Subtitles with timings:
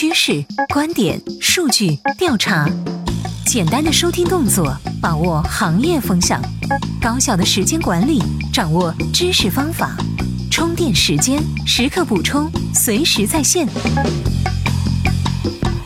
[0.00, 2.66] 趋势、观点、数据、调查，
[3.44, 6.40] 简单的收听动作，把握行业风向；
[6.98, 8.18] 高效的时间管理，
[8.50, 9.94] 掌握知识方法。
[10.50, 13.68] 充电时间，时刻补充，随时在线，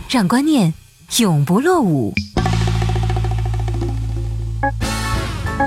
[0.08, 0.72] 让观念
[1.18, 2.14] 永不落伍。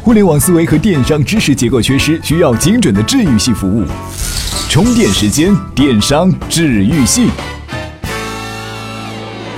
[0.04, 3.84] 互联网思维和电商知识结构缺失，需要精准的治愈系服务。
[4.70, 7.27] 充电时间，电商治愈系。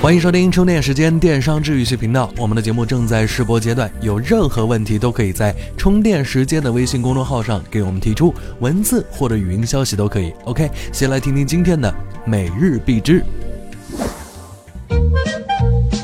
[0.02, 10.32] 欢迎收听充电时间电商治愈系频道，我们的节目正在试播阶段，有任何问题都可以在充电时间的微信公众号上给我们提出，文字或者语音消息都可以。
[10.46, 11.94] OK，先来听听今天的
[12.26, 13.22] 每日必知。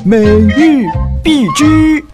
[0.04, 0.84] 每日
[1.24, 2.04] 必知。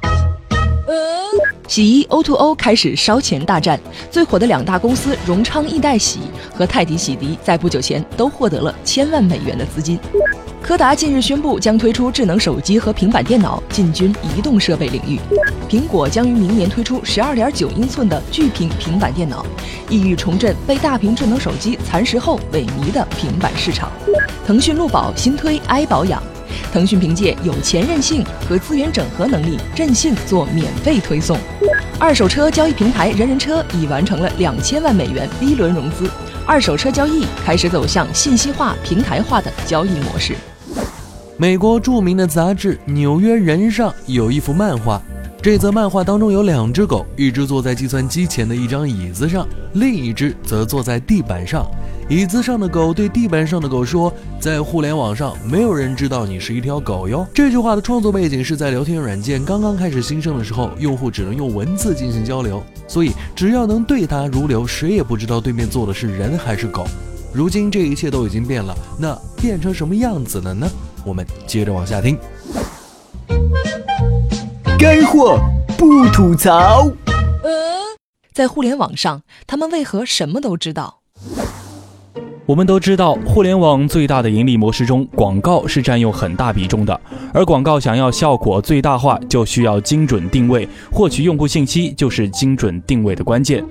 [1.66, 6.20] 洗衣 O2O 开始烧钱大战，最火的两大公司荣昌易代洗
[6.54, 9.98] 和泰迪洗涤在不久前都获得了千万美元的资金。
[10.62, 15.18] 柯达近日宣布将推出智能手机和平板电脑，进军移动设备领域。
[15.68, 19.44] 苹果将于明年推出十二点九英寸的巨屏平板电脑，
[19.90, 23.90] 意欲重振被大屏智能手机蚕食后萎靡的平板市场。
[24.46, 26.22] 腾讯路宝新推 i 保养，
[26.72, 31.36] 腾讯凭借有钱任性和资源整合能力，任性做免费推送。
[31.98, 36.08] 二手车交易平台人人车已完成了两千万美元 B 轮融资，
[36.46, 40.36] 二手车交易开始走向信息化、平台化的交易模式。
[41.38, 45.00] 美国著名的杂志《纽约人》上有一幅漫画，
[45.40, 51.66] 这则漫画当中有两只狗，一只坐在计算机前的一张椅子上，另一只则坐在地板上。
[52.08, 66.86] 椅子上的狗对地板上的狗说：“在互联网上，没有人知道你是一条狗哟。”这句话的创作背景是在聊天软件刚刚开始兴盛的时候，用户只能用文字进行交流，所以只要能对答如流，谁也不知道对面坐的是人还是狗。
[67.34, 70.68] 如今这一切都已经变了，那变成什么样子了呢？
[71.04, 72.18] 我们接着往下听。
[74.78, 75.40] 干货
[75.78, 76.90] 不吐槽。
[78.34, 81.00] 在互联网上，他们为何什么都知道？
[82.44, 87.00] 我们都知道，互联网最大的盈利模式中，广告是占用很大比重的。
[87.32, 93.64] 而广告想要效果最大化，就需要精准定位，获取用户信息就是精准定位的关键。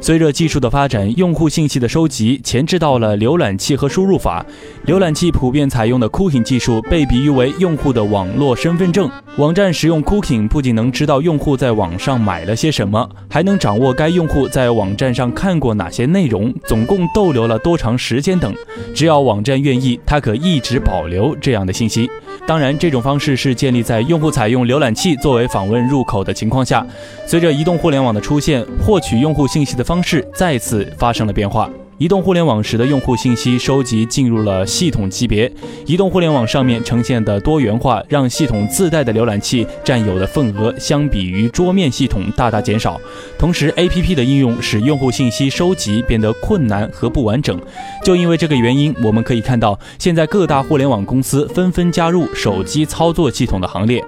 [0.00, 4.44] 随着技术的发展，用户信息的收集前置到了浏览器和输入法。
[4.86, 9.10] 浏览器普遍采用的 cooking 技术被比喻为用户的网络身份证。
[9.36, 18.54] 网站使用 cooking 不仅能知道用户在网上买了些什么，还能掌握该用户在网站上看过哪些内容，总共逗留了多长时间等。
[18.94, 22.08] 只要网站愿意，它可一直保留这样的信息。
[22.46, 26.86] 当然，这种方式是建立在用户采用浏览器作为访问入口的情况下。
[27.26, 31.70] 随着移动互联网的出现，获取用户信息的方式再次发生了变化。
[31.96, 35.50] 移动互联网使得用户信息收集进入了系统级别。
[35.86, 43.00] 移动互联网上面呈现的多元化，让系统自带的浏览器占有的份额相比于桌面系统大大减少。
[43.38, 47.58] 同时，APP 的应用使用户信息收集变得困难和不完整。
[48.04, 54.04] 就因为这个原因，我们可以看到，现在各大互联网公司纷纷加入手机操作系统的行列。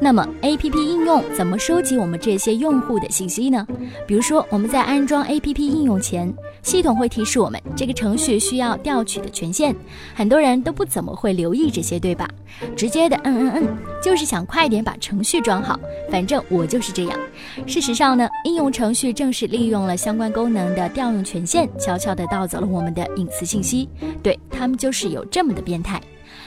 [0.00, 3.66] 那么，A P P 应用怎么收集我们这些用户的信息呢？
[4.06, 6.32] 比如说，我们在安装 A P P 应用前，
[6.62, 9.74] 系统会提示我们这个程序需要调取的权限。
[10.14, 12.28] 很多人都不怎么会留意这些，对吧？
[12.76, 15.78] 直接的嗯嗯嗯，就是想快点把程序装好。
[16.10, 17.18] 反正我就是这样。
[17.66, 23.88] 事实上呢，应用程序正是利用了相关功能的调用权限，悄悄地盗走了我们的隐私信息。
[24.22, 26.00] 对他们就是有这么的变态。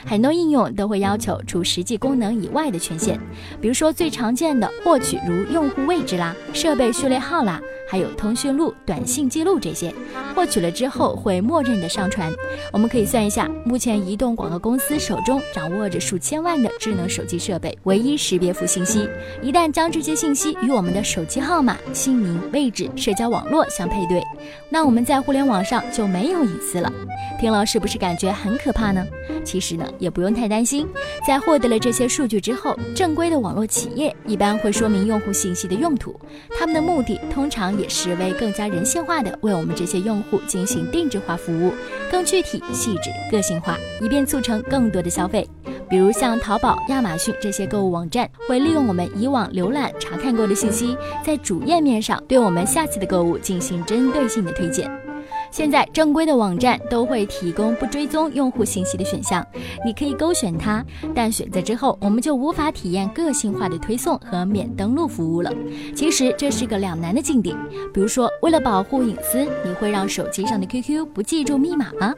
[0.04, 3.18] 很多应用都会要求除实际功能以外的权限，
[3.60, 7.60] 比如说最常见的获取如用户位置啦、设备序列号啦。
[7.90, 9.94] 还有通讯录、短信记录这些，
[10.34, 12.30] 获取了之后会默认的上传。
[12.70, 19.08] 我们可以算一下，目前移动广告公司手中掌握着数千万的智能手机设备，唯一识别符信息。
[19.40, 24.22] 一旦将这些信息与我们的手机号码、姓名、位置、社交网络相配对，
[24.68, 26.92] 那我们在互联网上就没有隐私了。
[27.40, 29.02] 听了是不是感觉很可怕呢？
[29.42, 30.88] 其实也不用太担心。
[31.26, 36.18] 在获得了这些数据之后，正规的网络企业一般会说明用户信息的用途，
[36.58, 37.68] 他们的目的通常。
[37.78, 41.72] 也是为更加人性化的为我们这些用户进行定制化服务，
[42.10, 45.46] 更具体、细致、个性化，以便促成更多的消费。
[45.88, 55.07] 比如像淘宝、亚马逊这些购物网站，会利用我们以往浏览、查看过的信息，在主页面上对我们下次的购物进行针对性的推荐。
[55.50, 59.46] 现在正规的网站都会提供不追踪用户信息的选项，
[59.84, 60.84] 你可以勾选它，
[61.14, 65.52] 但选择之后我们就无法体验个性化的推送和免登录服务了。
[65.94, 67.56] 其实这是个两难的境地。
[67.92, 72.14] 比如说，为了保护隐私，你会让手机上的 QQ 不记住密码吗？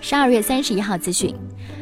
[0.00, 1.34] 十二月三十一号资讯，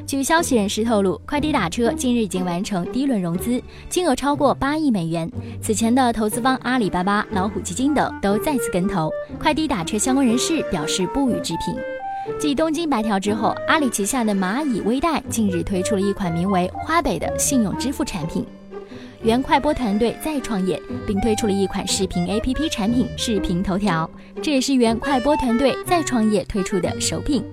[0.07, 5.31] 据消息人士透露，快滴打车近日已经完成第一轮融资，金额超过八亿美元。
[5.61, 9.11] 此前的投资方阿里巴巴、老虎基金等都再次跟投。
[9.39, 11.77] 快滴打车相关人士表示不予置评。
[12.39, 18.47] 继东京白条之后，阿里旗下的蚂蚁微贷近日推出了一款名为“花呗”的信用支付产品。
[19.23, 24.09] 原快播团队再创业，并推出了一款视频 APP 产品——视频头条，
[24.43, 27.45] 这也是原快播团队再创业推出的首品。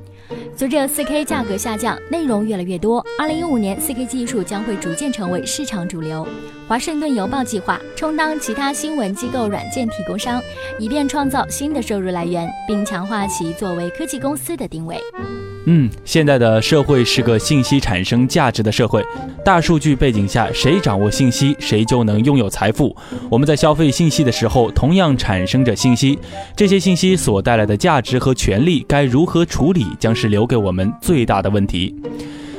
[0.56, 6.27] 随着 4K 价格下降，内容越来越多，2015年 4K 技术将会逐渐成为市场主流。
[6.68, 10.42] 华盛顿邮报计划充当其他新闻机构软件提供商，
[10.77, 15.00] 以便创造新的收入来源，并强化其作为科技公司的定位。
[15.65, 19.03] 嗯，现在的社会是个信息产生价值的社会，
[19.45, 22.95] 大数据背景下，谁掌握信息，谁就能拥有财富。
[23.29, 26.17] 我们在消费信息的时候，同样产生着信息，
[26.55, 31.95] 这些信息所带来的价值和权利该如何处理，将是留给我们最大的问题。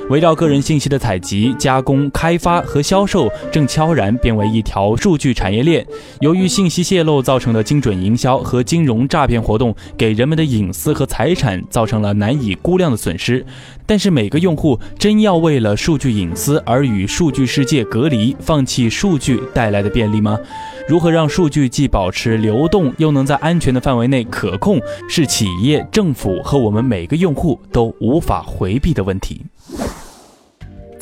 [0.09, 5.87] 围绕个人信息的采集、加工、开发和销售，正悄然变为一条数据产业链。
[6.21, 13.45] 由于信息泄露造成的精准营销和金融诈骗活动，给人们的隐私和财产造成了难以估量的损失。
[13.87, 20.39] 但是，每个用户真要为了数据隐私而与数据世界隔离，放弃数据带来的便利吗？
[20.89, 29.43] 如何让数据既保持流动，又能在安全的范围内可控，是企业、政府和我们每个用户都无法回避的问题。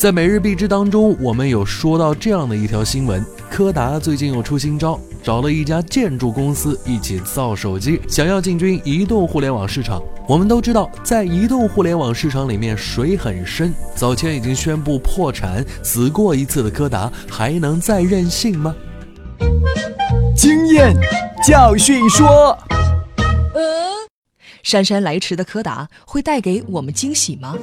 [0.01, 10.03] 在每日必知当中，我们有说到这样的一条新闻：柯达最近又出新招，找了一家建筑公司一起造手机，想要进军移动互联网市场。
[10.27, 18.75] 我们都知道，在移动互联网市场里面水很深，早前已经宣布破产、死过一次的柯达，还能再任性吗？
[20.35, 20.97] 经验
[21.47, 22.57] 教训说，
[24.63, 27.55] 姗姗来迟的柯达会带给我们惊喜吗？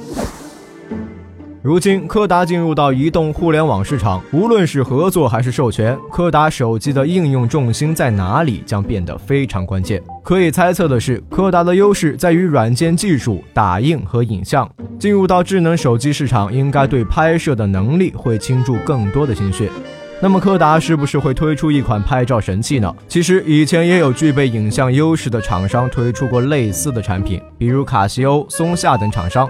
[1.68, 10.02] 如今，柯达进入到移动互联网市场，无论是合作还是授权，柯达手机的应用重心在哪里将变得非常关键。
[10.24, 14.66] 可以猜测的是，柯达的优势在于软件技术、打印和影像。
[14.98, 19.68] 进入到智能手机市场，应该对拍摄的能力会倾注更多的心血。
[20.22, 22.90] 那么，柯达是不是会推出一款拍照神器呢？
[23.06, 29.46] 其实，以前也有具备影像优势的厂商推出过类似的产品，比如卡西欧、松下等厂商。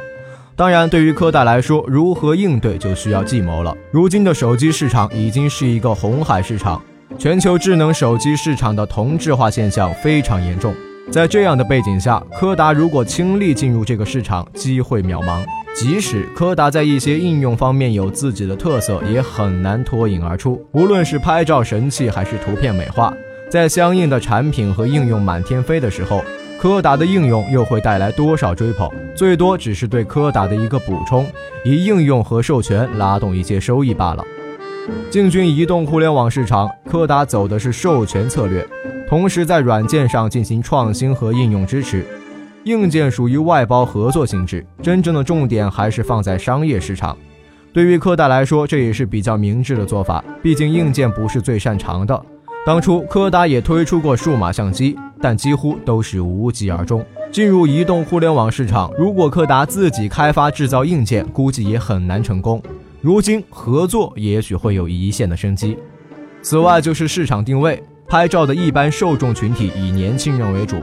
[0.58, 3.72] 当然，对于柯达来说，如何应对就需要计谋了。
[3.92, 6.82] 如今的手机市场已经是一个红海市场，
[7.16, 10.74] 全球智能手机市场的同质化现象非常严重。
[11.12, 15.44] 在这样的背景下，柯达如果倾力进入这个市场，机会渺茫。
[15.76, 20.60] 即使柯达在一些应用方面有自己的特色，也很难脱颖而出。
[20.72, 23.14] 无论是拍照神器还是图片美化，
[23.48, 26.20] 在相应的产品和应用满天飞的时候。
[26.60, 28.90] 柯达的应用又会带来多少追捧？
[29.14, 31.24] 最多只是对柯达的一个补充，
[31.64, 34.24] 以应用和授权拉动一些收益罢了。
[35.08, 38.66] 进军移动互联网市场，柯达走的是授权策略，
[39.08, 42.04] 同时在软件上进行创新和应用支持，
[42.64, 47.16] 硬件属于外包合作性质，真正的重点还是放在商业市场。
[47.72, 52.20] 对于柯达来说，这也是比较明智的做法，毕竟硬件不是最擅长的。
[52.66, 57.04] 当初柯达也推出过数码相机，但几乎都是无疾而终。
[57.30, 62.62] 进入移动互联网市场，如果柯达自己开发制造硬件，估计也很难成功。
[63.00, 65.78] 如今合作也许会有一线的生机。
[66.42, 70.76] 此外就是市场定位，拍照的一般受众群体以年轻人为主。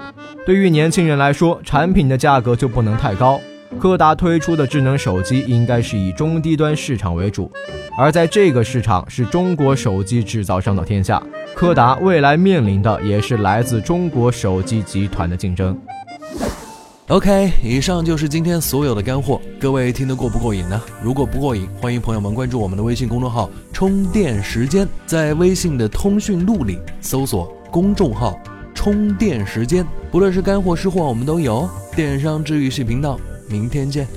[0.45, 3.39] 对于年轻人来说，产品的价格就不能太高。
[3.79, 7.51] 柯达推出的智能手机应该是以中低端市场为主，
[7.97, 11.21] 而在这个市场是中国手机制造商的天下。
[11.53, 15.77] 柯达未来面临的也是来自中国手机集团的竞争。
[17.09, 20.81] OK，以上就是今天所有的干货，各位听得过不过瘾呢？
[21.03, 28.39] 如果不过瘾，欢迎朋友们关注我们的微信公众号“充电时间”，在微信的通讯录里搜索公众号
[28.73, 31.69] “充电时间”，不论是干货湿货，我们都有。
[31.95, 34.07] 电商治愈系频道，明天见。